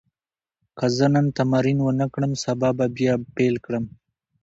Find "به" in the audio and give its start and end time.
2.77-2.85